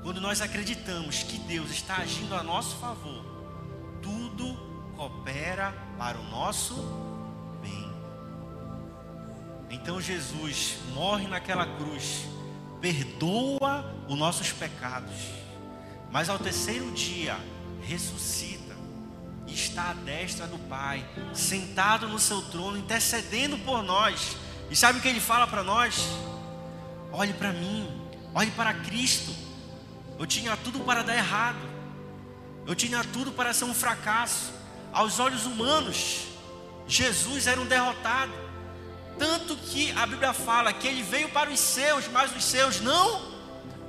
[0.00, 3.24] quando nós acreditamos que Deus está agindo a nosso favor,
[4.00, 4.54] tudo
[4.96, 6.76] coopera para o nosso
[7.60, 7.92] bem.
[9.68, 12.26] Então Jesus morre naquela cruz,
[12.80, 15.32] perdoa os nossos pecados,
[16.12, 17.36] mas ao terceiro dia
[17.82, 18.76] ressuscita
[19.48, 21.04] e está à destra do Pai,
[21.34, 24.43] sentado no seu trono, intercedendo por nós.
[24.70, 26.08] E sabe o que ele fala para nós?
[27.12, 27.88] Olhe para mim,
[28.34, 29.34] olhe para Cristo.
[30.18, 31.58] Eu tinha tudo para dar errado.
[32.66, 34.52] Eu tinha tudo para ser um fracasso.
[34.92, 36.26] Aos olhos humanos,
[36.86, 38.32] Jesus era um derrotado.
[39.18, 43.32] Tanto que a Bíblia fala que ele veio para os seus, mas os seus não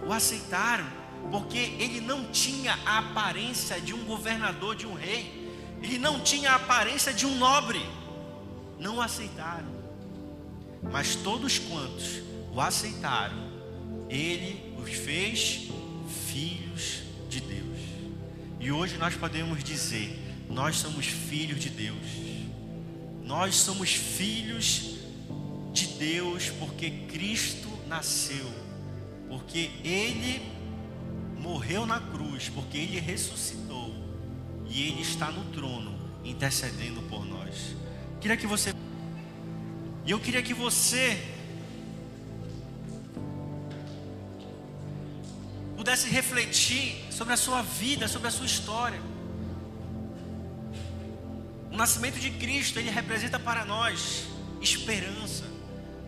[0.05, 0.85] o aceitaram,
[1.31, 5.45] porque ele não tinha a aparência de um governador, de um rei.
[5.81, 7.83] Ele não tinha a aparência de um nobre.
[8.77, 9.84] Não o aceitaram.
[10.91, 12.21] Mas todos quantos
[12.53, 13.49] o aceitaram,
[14.09, 15.67] ele os fez
[16.27, 17.79] filhos de Deus.
[18.59, 20.17] E hoje nós podemos dizer:
[20.49, 22.25] nós somos filhos de Deus.
[23.23, 24.97] Nós somos filhos
[25.73, 28.49] de Deus porque Cristo nasceu,
[29.27, 30.41] porque Ele
[31.39, 33.93] morreu na cruz, porque Ele ressuscitou
[34.67, 35.93] e Ele está no trono
[36.23, 37.75] intercedendo por nós.
[38.21, 38.73] Queria que você
[40.05, 41.19] e eu queria que você
[45.75, 49.01] pudesse refletir sobre a sua vida, sobre a sua história.
[51.71, 54.27] O nascimento de Cristo, ele representa para nós
[54.61, 55.43] esperança,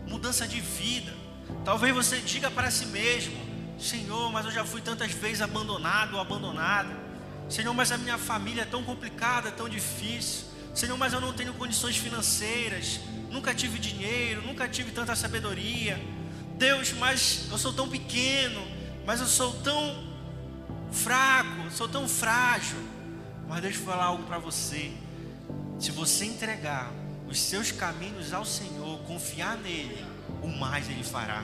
[0.06, 1.12] mudança de vida.
[1.64, 3.36] Talvez você diga para si mesmo:
[3.78, 6.96] Senhor, mas eu já fui tantas vezes abandonado ou abandonada.
[7.48, 10.44] Senhor, mas a minha família é tão complicada, tão difícil.
[10.74, 13.00] Senhor, mas eu não tenho condições financeiras.
[13.30, 16.00] Nunca tive dinheiro, nunca tive tanta sabedoria.
[16.56, 18.78] Deus, mas eu sou tão pequeno
[19.08, 20.04] mas eu sou tão
[20.92, 22.76] fraco, sou tão frágil.
[23.48, 24.92] Mas deixa eu falar algo para você.
[25.78, 26.92] Se você entregar
[27.26, 30.04] os seus caminhos ao Senhor, confiar nele,
[30.42, 31.42] o mais ele fará.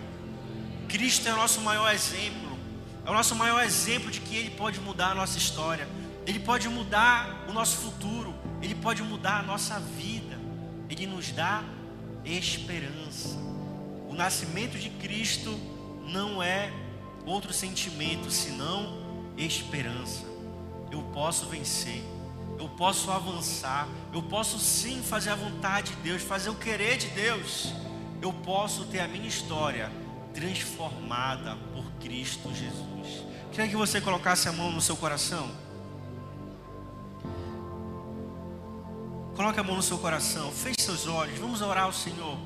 [0.91, 2.59] Cristo é o nosso maior exemplo.
[3.07, 5.89] É o nosso maior exemplo de que ele pode mudar a nossa história.
[6.27, 8.35] Ele pode mudar o nosso futuro.
[8.61, 10.14] Ele pode mudar a nossa vida.
[10.95, 11.65] Ele nos dá
[12.25, 13.37] esperança.
[14.09, 15.59] O nascimento de Cristo
[16.07, 16.73] não é
[17.27, 19.03] outro sentimento senão
[19.37, 20.25] esperança.
[20.93, 22.01] Eu posso vencer,
[22.61, 27.09] eu posso avançar, eu posso sim fazer a vontade de Deus, fazer o querer de
[27.09, 27.75] Deus.
[28.23, 29.91] Eu posso ter a minha história
[30.33, 33.25] transformada por Cristo Jesus.
[33.51, 35.64] Queria que você colocasse a mão no seu coração.
[39.37, 42.39] Coloque a mão no seu coração, feche seus olhos, vamos orar ao Senhor.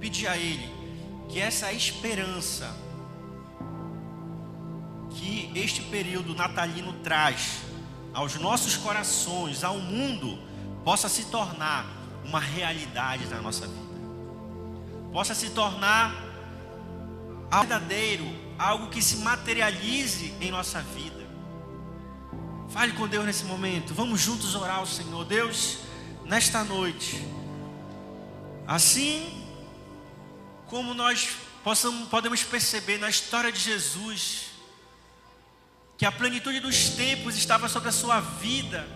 [0.00, 0.72] Pedir a Ele
[1.28, 2.74] que essa esperança
[5.10, 7.58] que este período natalino traz
[8.14, 10.38] aos nossos corações, ao mundo,
[10.84, 11.86] possa se tornar
[12.24, 14.00] uma realidade na nossa vida,
[15.12, 16.14] possa se tornar
[17.50, 18.26] algo verdadeiro,
[18.58, 21.26] algo que se materialize em nossa vida.
[22.68, 25.24] Fale com Deus nesse momento, vamos juntos orar ao Senhor.
[25.24, 25.78] Deus,
[26.28, 27.26] nesta noite,
[28.66, 29.42] assim
[30.66, 31.30] como nós
[31.64, 34.50] possamos, podemos perceber na história de Jesus,
[35.96, 38.86] que a plenitude dos tempos estava sobre a sua vida,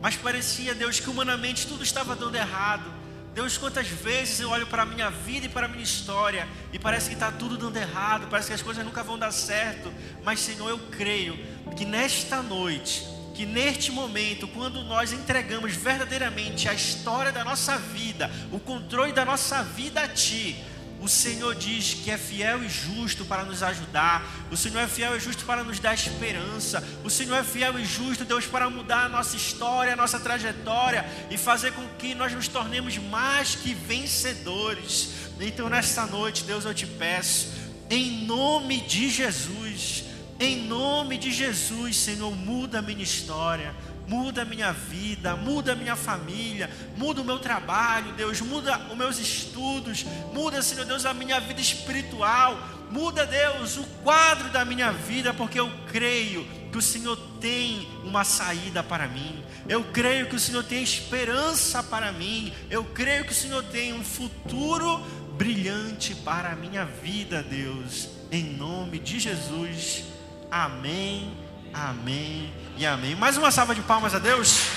[0.00, 2.92] mas parecia, Deus, que humanamente tudo estava dando errado.
[3.32, 6.78] Deus, quantas vezes eu olho para a minha vida e para a minha história e
[6.78, 9.90] parece que está tudo dando errado, parece que as coisas nunca vão dar certo,
[10.22, 11.38] mas Senhor, eu creio
[11.76, 18.30] que nesta noite, que neste momento, quando nós entregamos verdadeiramente a história da nossa vida,
[18.50, 20.56] o controle da nossa vida a Ti,
[21.02, 24.24] o Senhor diz que é fiel e justo para nos ajudar.
[24.52, 26.80] O Senhor é fiel e justo para nos dar esperança.
[27.02, 31.04] O Senhor é fiel e justo, Deus, para mudar a nossa história, a nossa trajetória
[31.28, 35.08] e fazer com que nós nos tornemos mais que vencedores.
[35.40, 37.48] Então, nesta noite, Deus, eu te peço,
[37.90, 40.01] em nome de Jesus,
[40.42, 43.74] em nome de Jesus, Senhor, muda a minha história
[44.06, 48.96] muda a minha vida, muda a minha família, muda o meu trabalho, Deus, muda os
[48.96, 52.58] meus estudos, muda, Senhor Deus, a minha vida espiritual,
[52.90, 58.24] muda, Deus, o quadro da minha vida, porque eu creio que o Senhor tem uma
[58.24, 63.32] saída para mim, eu creio que o Senhor tem esperança para mim, eu creio que
[63.32, 64.98] o Senhor tem um futuro
[65.36, 70.11] brilhante para a minha vida, Deus, em nome de Jesus,
[70.52, 71.34] amém,
[71.72, 73.16] amém e amém.
[73.16, 74.68] Mais uma salva de palmas a Deus.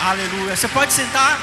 [0.00, 0.56] Aleluia.
[0.56, 1.38] Você pode sentar.